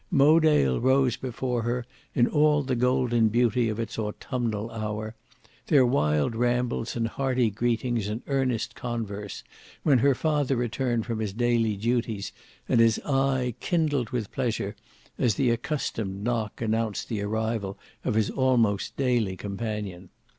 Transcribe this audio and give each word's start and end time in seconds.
Mowedale 0.09 0.79
rose 0.79 1.15
before 1.15 1.61
her 1.61 1.85
in 2.15 2.25
all 2.25 2.63
the 2.63 2.75
golden 2.75 3.27
beauty 3.27 3.69
of 3.69 3.79
its 3.79 3.99
autumnal 3.99 4.71
hour; 4.71 5.13
their 5.67 5.85
wild 5.85 6.35
rambles 6.35 6.95
and 6.95 7.07
hearty 7.07 7.51
greetings 7.51 8.07
and 8.07 8.23
earnest 8.25 8.73
converse, 8.73 9.43
when 9.83 9.99
her 9.99 10.15
father 10.15 10.55
returned 10.55 11.05
from 11.05 11.19
his 11.19 11.33
daily 11.33 11.75
duties 11.75 12.31
and 12.67 12.79
his 12.79 12.99
eye 13.05 13.53
kindled 13.59 14.09
with 14.09 14.31
pleasure 14.31 14.75
as 15.19 15.35
the 15.35 15.51
accustomed 15.51 16.23
knock 16.23 16.61
announced 16.61 17.07
the 17.07 17.21
arrival 17.21 17.77
of 18.03 18.15
his 18.15 18.31
almost 18.31 18.97
daily 18.97 19.37
companion. 19.37 20.09